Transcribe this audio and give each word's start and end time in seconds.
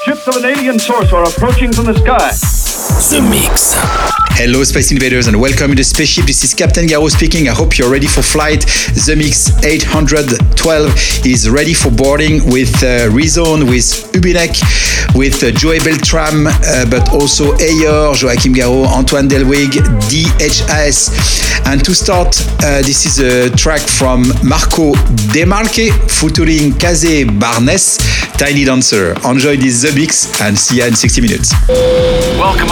Ships 0.00 0.26
of 0.26 0.36
an 0.36 0.44
alien 0.44 0.78
source 0.78 1.12
are 1.12 1.22
approaching 1.22 1.72
from 1.72 1.86
the 1.86 1.94
sky. 1.94 2.61
The 2.82 3.20
Mix. 3.30 3.74
Hello, 4.34 4.64
Space 4.64 4.90
Invaders, 4.90 5.28
and 5.28 5.40
welcome 5.40 5.68
to 5.70 5.76
the 5.76 5.84
spaceship. 5.84 6.24
This 6.24 6.42
is 6.42 6.52
Captain 6.52 6.84
Garraud 6.84 7.10
speaking. 7.12 7.48
I 7.48 7.52
hope 7.52 7.78
you're 7.78 7.88
ready 7.88 8.08
for 8.08 8.22
flight. 8.22 8.62
The 9.06 9.14
Mix 9.16 9.52
812 9.62 11.24
is 11.24 11.48
ready 11.48 11.74
for 11.74 11.92
boarding 11.92 12.44
with 12.50 12.74
uh, 12.82 13.06
Rezone, 13.14 13.70
with 13.70 14.10
Ubinek, 14.14 14.58
with 15.14 15.44
uh, 15.44 15.52
Joey 15.52 15.78
Beltram, 15.78 16.48
uh, 16.48 16.90
but 16.90 17.12
also 17.12 17.54
Ayer, 17.58 18.16
Joachim 18.16 18.52
Garraud, 18.52 18.88
Antoine 18.88 19.28
Delvig, 19.28 19.78
DHS. 20.10 21.62
And 21.66 21.84
to 21.84 21.94
start, 21.94 22.34
uh, 22.64 22.82
this 22.82 23.06
is 23.06 23.20
a 23.20 23.54
track 23.54 23.82
from 23.82 24.24
Marco 24.42 24.94
Demarque 25.30 25.92
featuring 26.10 26.72
Kaze 26.78 27.24
Barnes, 27.38 27.98
Tiny 28.38 28.64
Dancer. 28.64 29.14
Enjoy 29.24 29.56
this 29.56 29.82
The 29.82 29.92
Mix 29.94 30.40
and 30.40 30.58
see 30.58 30.78
you 30.78 30.86
in 30.86 30.96
60 30.96 31.20
minutes. 31.20 31.52
Welcome 31.68 32.71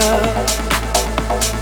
Dancer. 0.00 1.59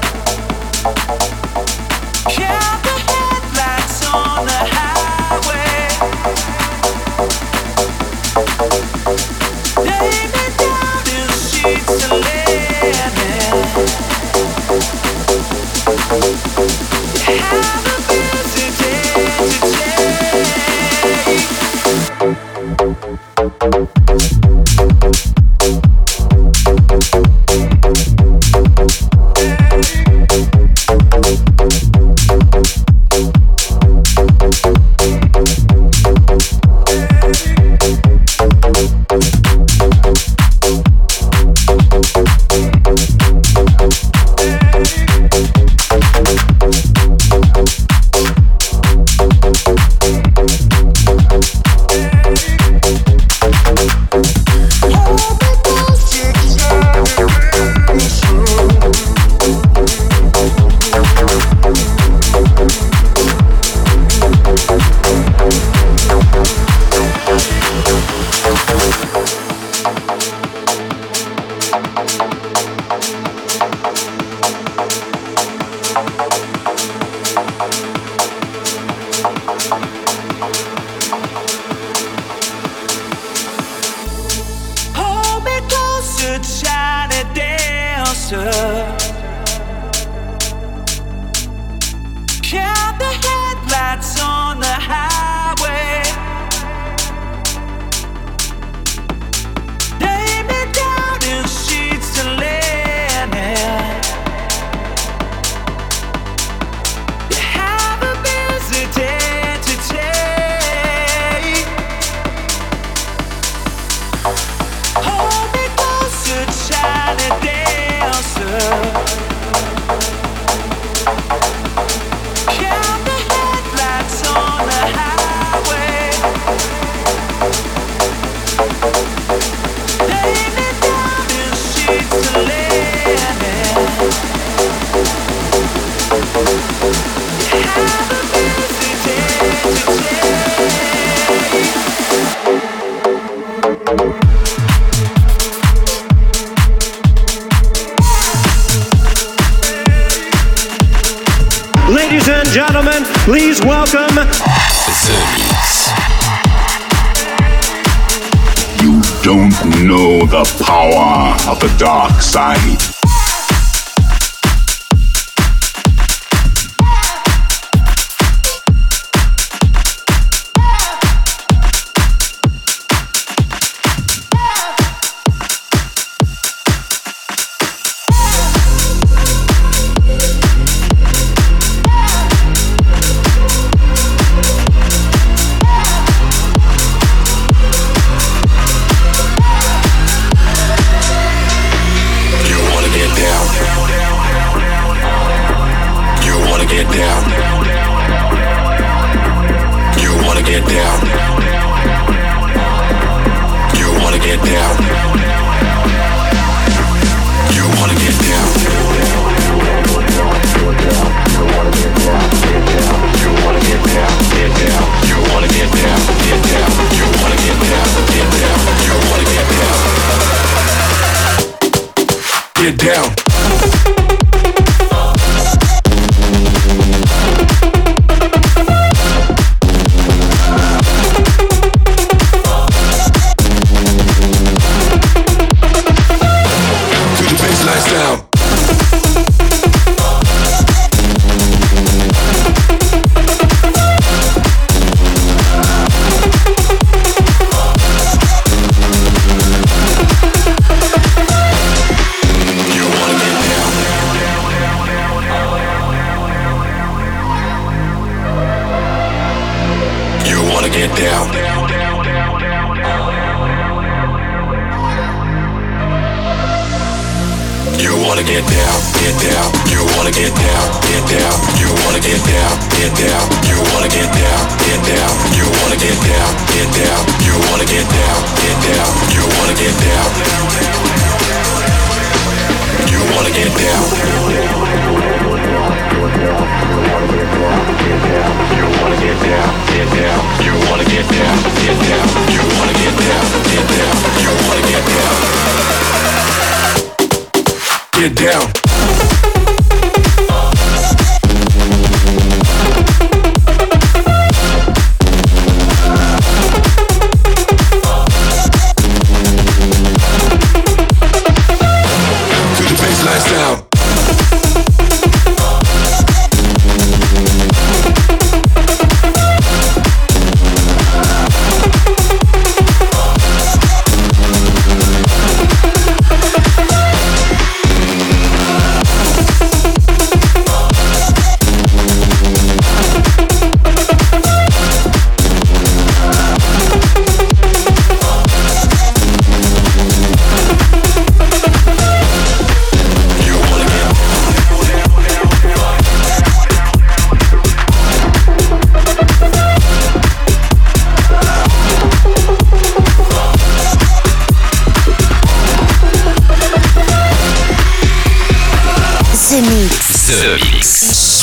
The 160.27 160.65
power 160.65 161.37
of 161.51 161.61
the 161.61 161.75
dark 161.79 162.21
side. 162.21 162.98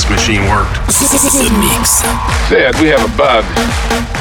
This 0.00 0.10
machine 0.10 0.42
worked. 0.48 0.74
The 0.86 1.50
Mix. 1.58 2.02
Sid, 2.48 2.80
we 2.80 2.88
have 2.88 3.04
a 3.04 3.16
bug. 3.16 4.19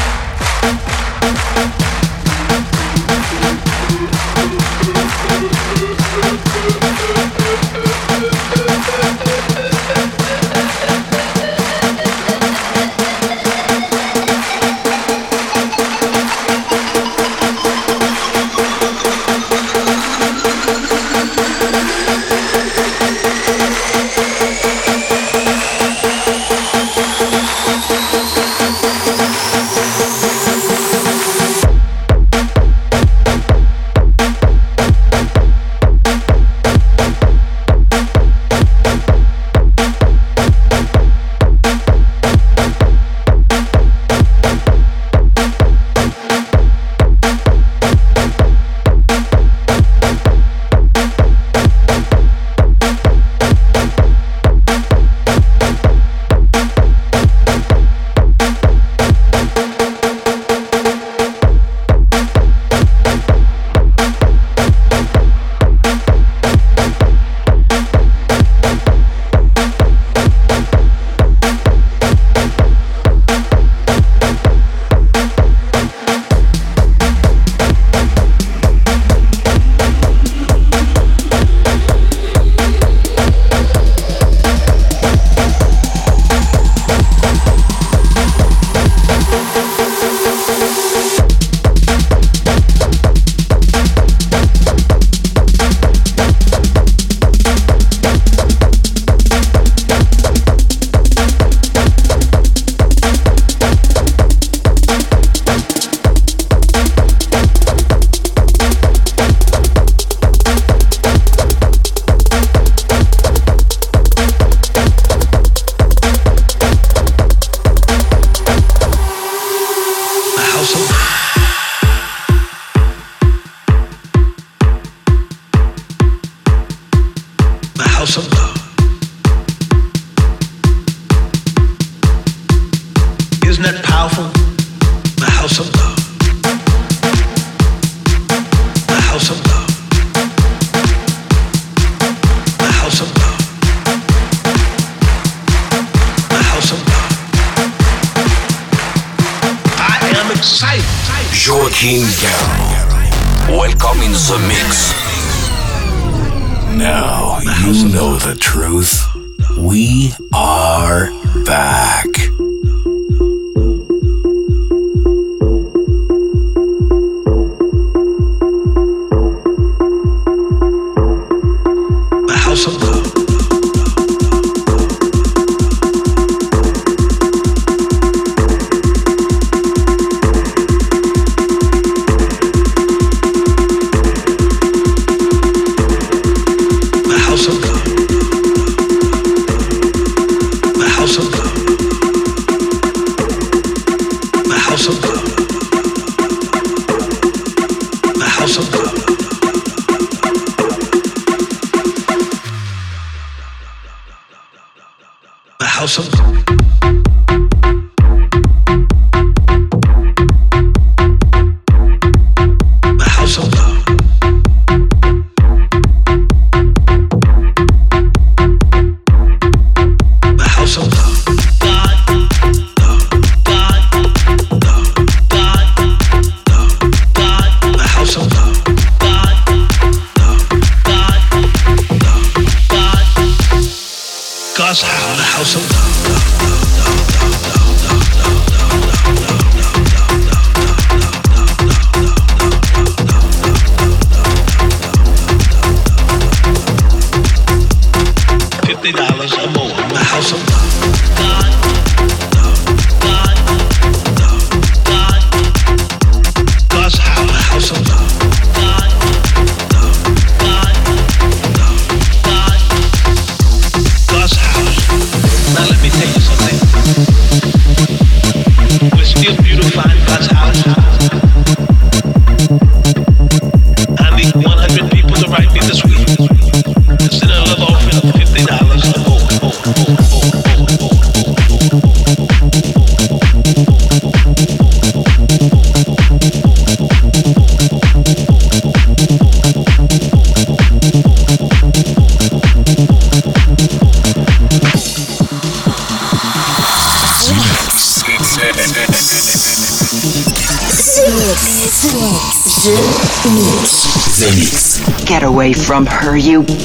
You 306.19 306.58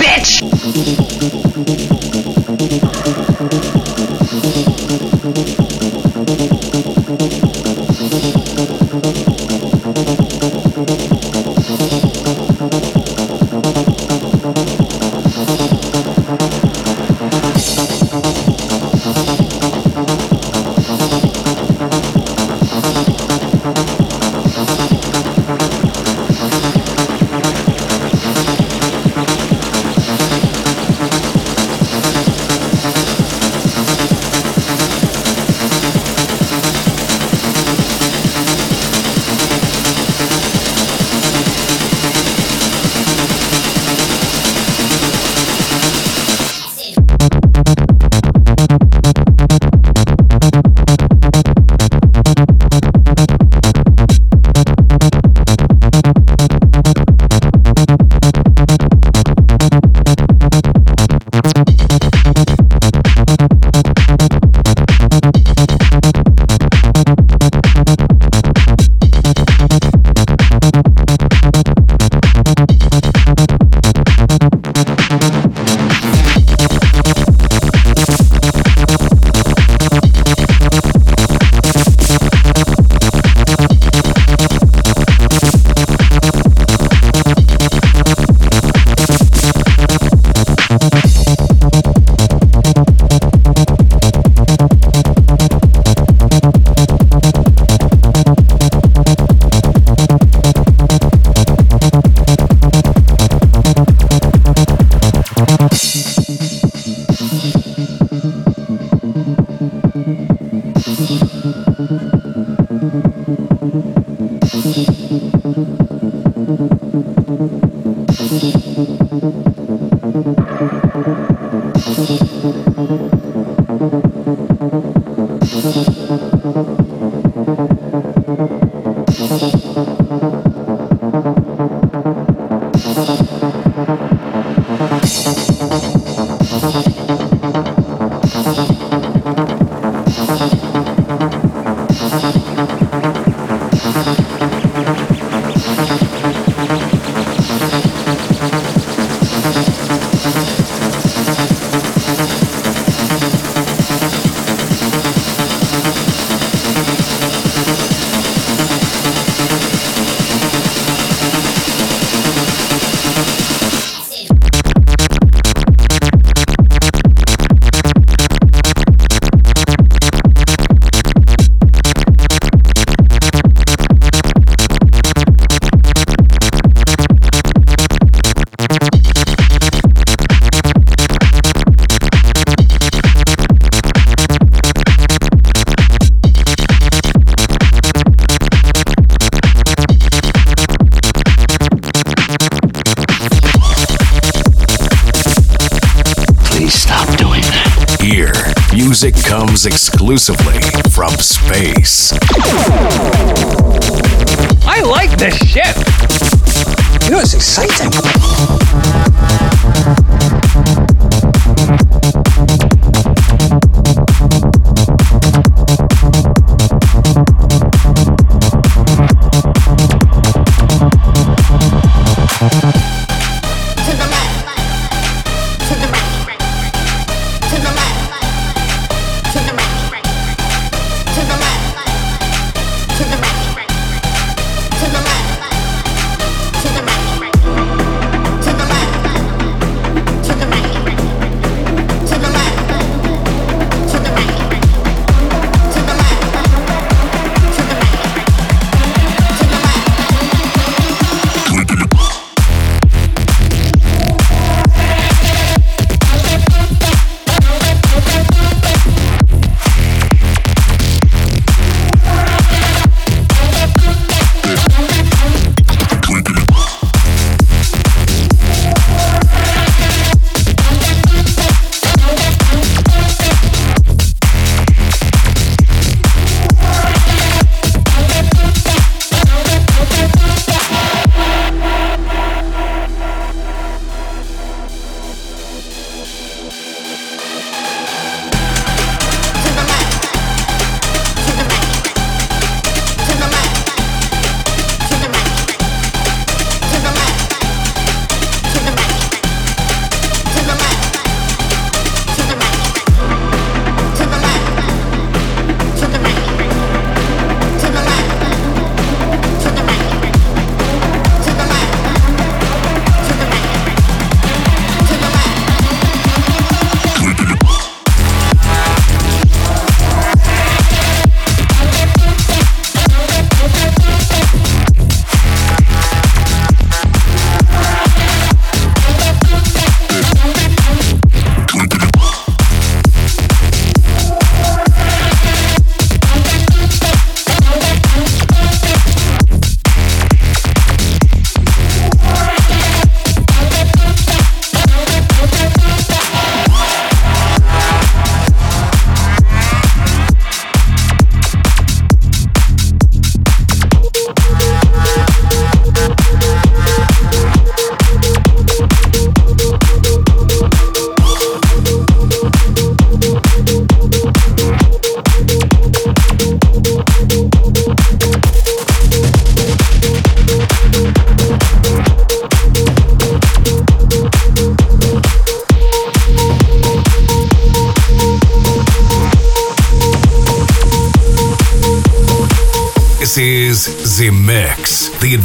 exclusively 200.15 200.54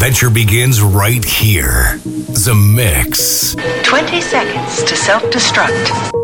adventure 0.10 0.32
begins 0.32 0.82
right 0.82 1.24
here. 1.24 2.00
The 2.04 2.56
Mix. 2.56 3.54
20 3.84 4.22
seconds 4.22 4.84
to 4.86 4.96
self 4.96 5.22
destruct. 5.26 6.19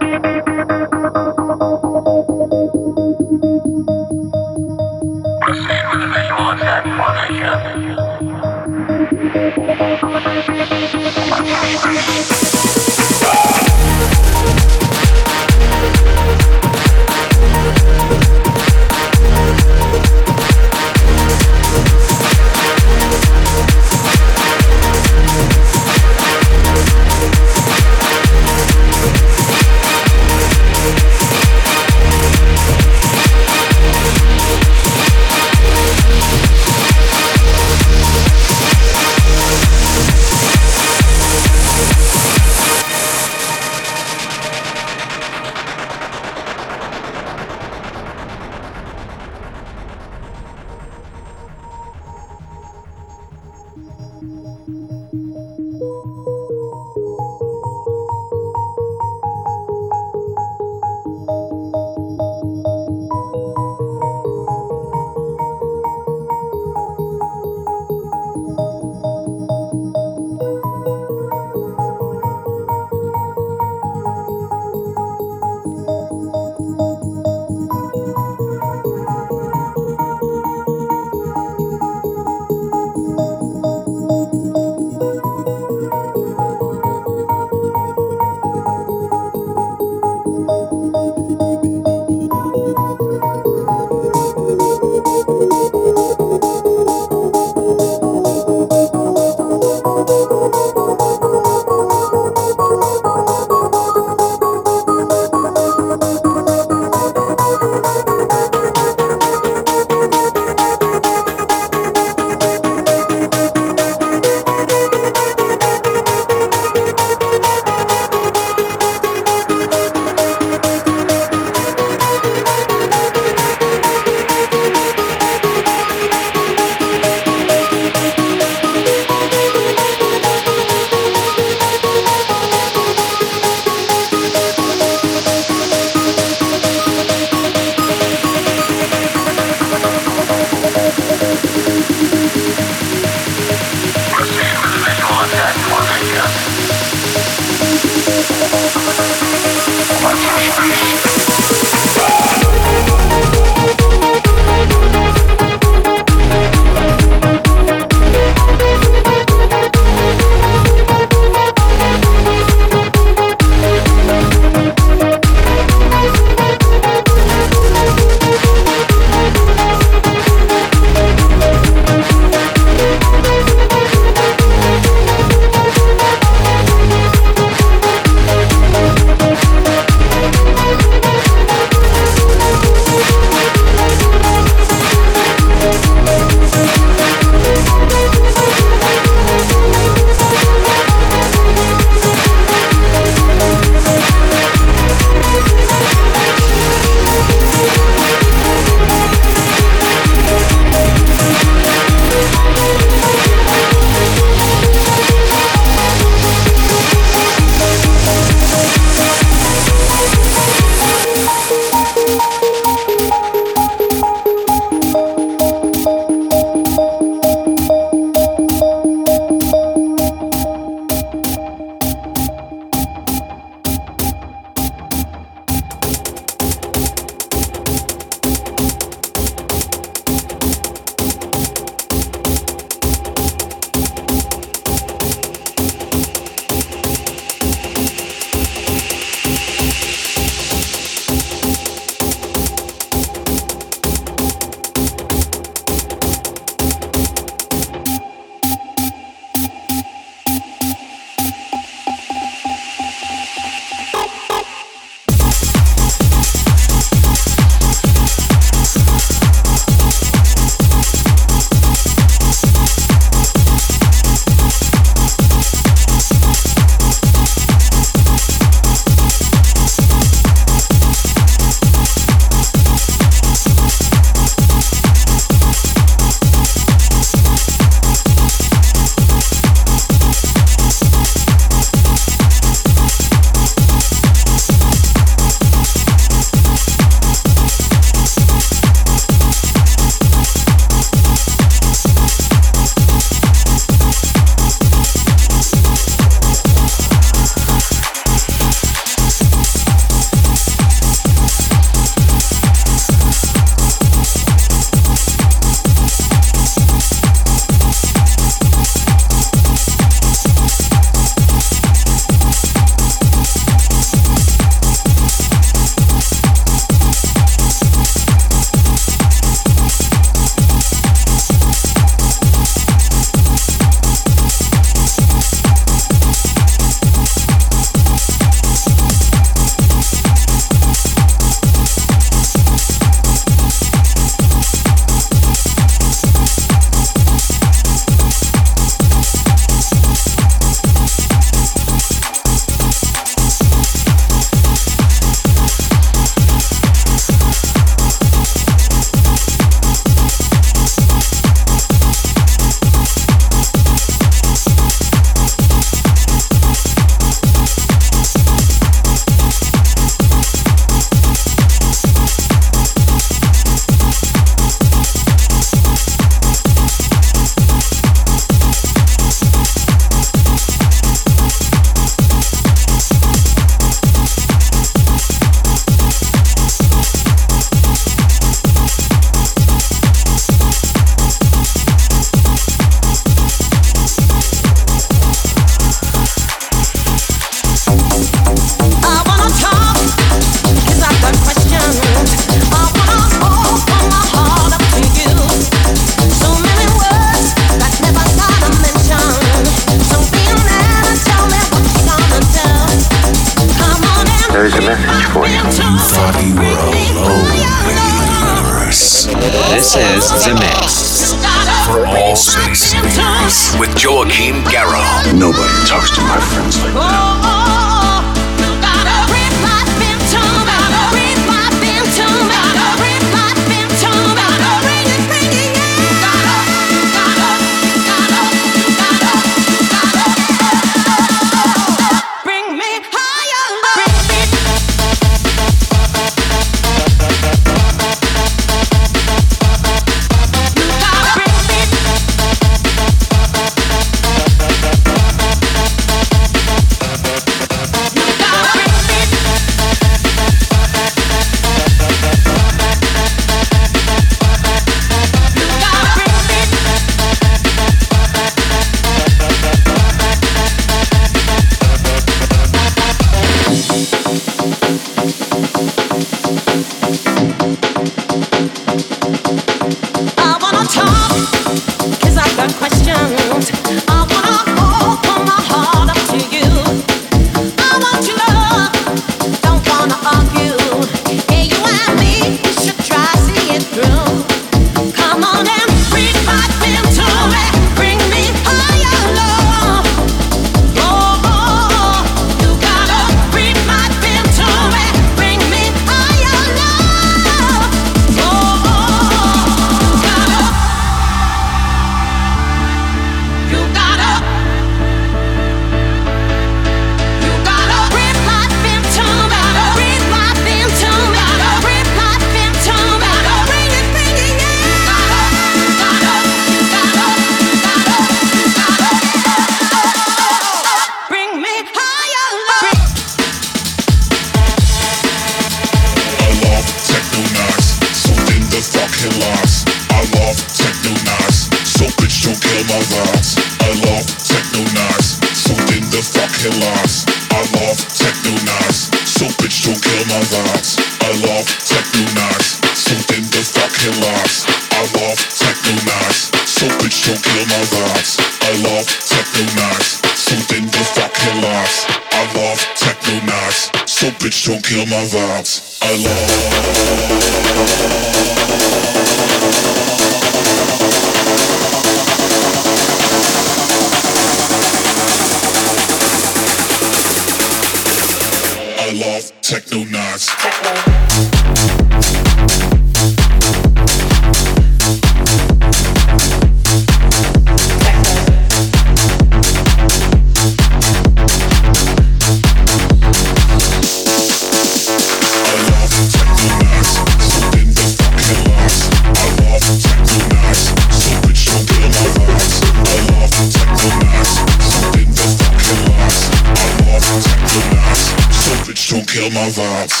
Kill 599.20 599.30
my 599.32 599.50
vibes. 599.50 600.00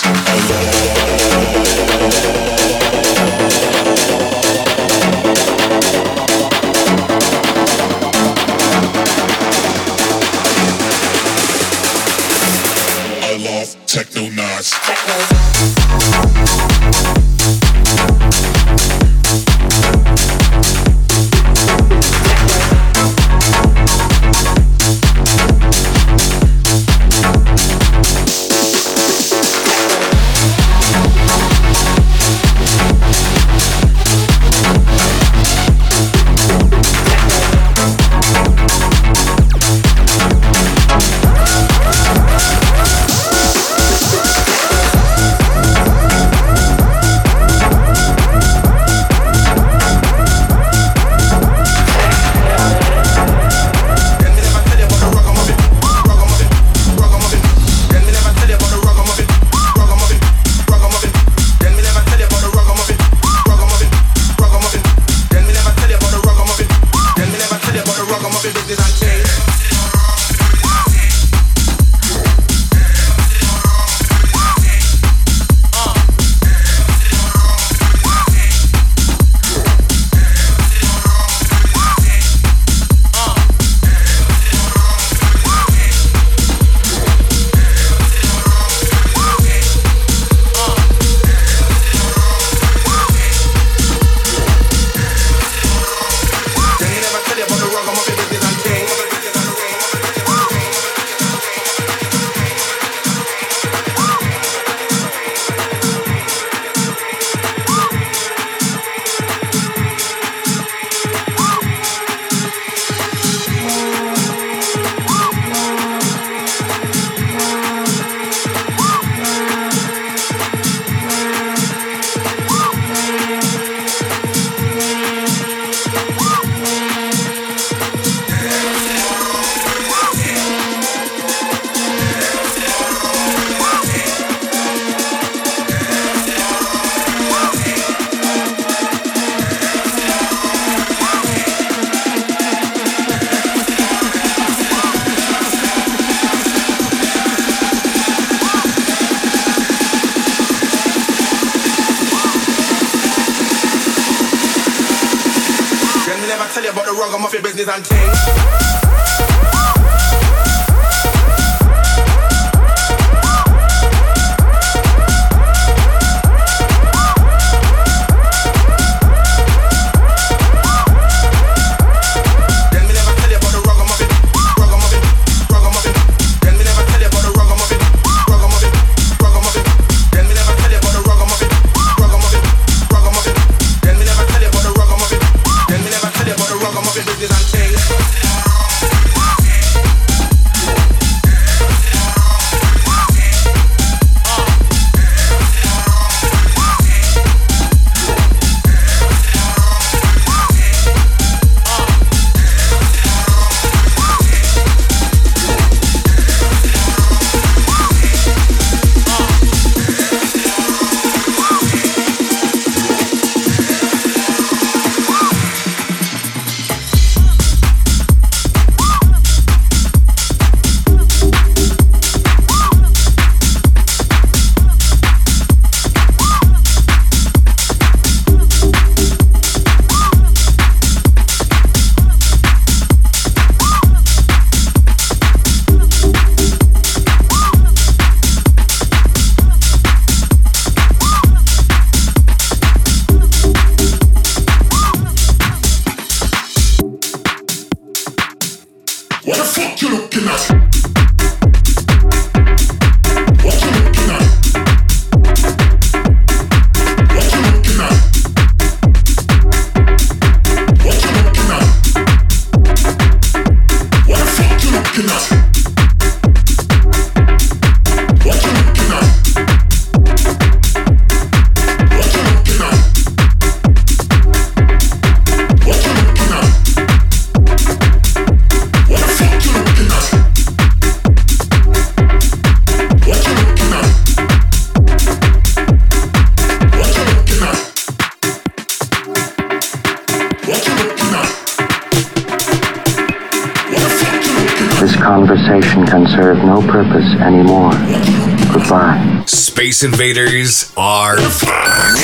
Space 299.80 299.92
Invaders 299.92 300.72
are 300.76 301.16
back. 301.16 301.96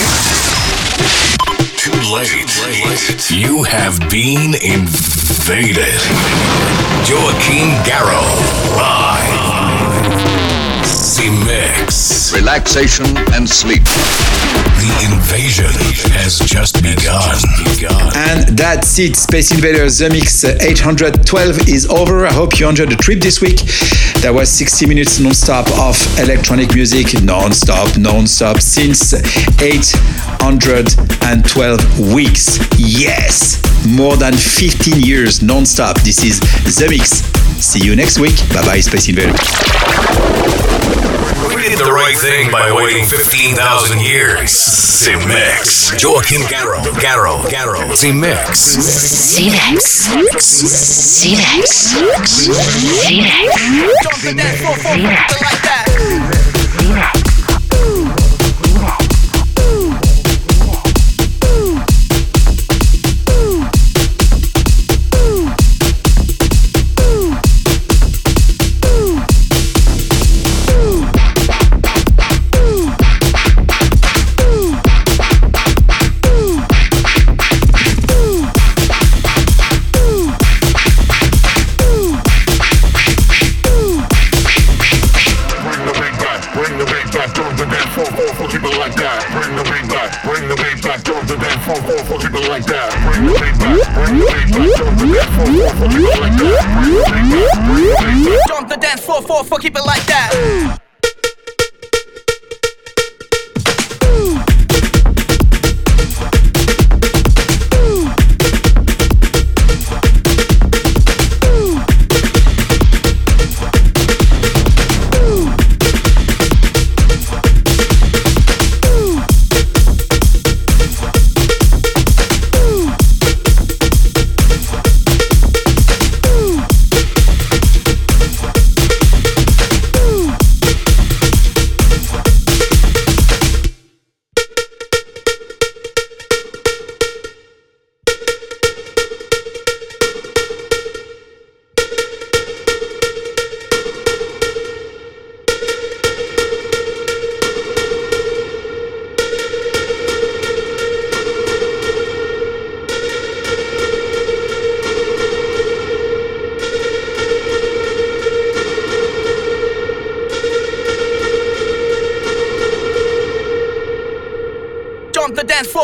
Too 1.76 1.92
late. 2.10 3.30
You 3.30 3.64
have 3.64 4.00
been 4.08 4.54
invaded. 4.54 6.00
Joachim 7.04 7.68
Garraud 7.84 8.76
live. 8.76 10.06
Zemixx. 10.84 12.34
Relaxation 12.34 13.06
and 13.34 13.46
sleep. 13.46 13.84
The 13.84 14.92
invasion 15.12 15.72
has 16.12 16.38
just 16.38 16.82
begun. 16.82 17.36
And 18.14 18.56
that's 18.56 18.98
it. 18.98 19.16
Space 19.16 19.52
Invaders 19.52 19.98
The 19.98 20.08
Mix 20.08 20.44
812 20.44 21.68
is 21.68 21.86
over. 21.88 22.26
I 22.26 22.32
hope 22.32 22.58
you 22.58 22.68
enjoyed 22.68 22.90
the 22.90 22.96
trip 22.96 23.20
this 23.20 23.40
week. 23.42 23.60
That 24.22 24.32
was 24.34 24.50
60 24.50 24.86
minutes 24.86 25.20
non-stop 25.20 25.68
of 25.78 25.96
electronic 26.18 26.74
music, 26.74 27.22
non-stop, 27.22 27.96
non-stop 27.96 28.60
since 28.60 29.14
812 29.62 32.12
weeks. 32.12 32.58
Yes, 32.76 33.62
more 33.86 34.16
than 34.16 34.34
15 34.34 35.00
years 35.00 35.42
non-stop. 35.42 36.00
This 36.00 36.24
is 36.24 36.40
The 36.40 36.88
Mix. 36.90 37.22
See 37.64 37.84
you 37.84 37.94
next 37.94 38.18
week. 38.18 38.36
Bye 38.52 38.62
bye, 38.66 38.80
Space 38.80 39.08
Invaders. 39.08 41.05
We 41.66 41.74
did 41.74 41.82
the 41.84 41.90
right 41.90 42.14
thing 42.16 42.52
by 42.52 42.70
waiting 42.70 43.04
15,000 43.04 43.98
years. 43.98 44.54
Zemixx. 45.02 45.98
Joachim 46.00 46.42
Garraud. 46.42 46.84
Garraud. 47.02 47.50
Garraud. 47.50 47.90
Zemixx. 47.90 48.78
Zemixx. 49.34 50.06
Zemixx. 51.26 51.98
Bring 54.22 54.38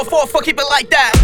4 0.05 0.27
4 0.27 0.27
fuck, 0.27 0.45
keep 0.45 0.59
it 0.59 0.65
like 0.69 0.91
that. 0.91 1.22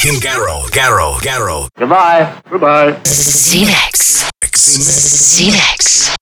Kim 0.00 0.18
Garraud. 0.18 0.70
Garraud. 0.72 1.20
Garraud. 1.20 1.68
Goodbye. 1.76 2.32
Goodbye. 2.48 2.96
ZX. 3.04 4.24
ZX. 4.56 6.16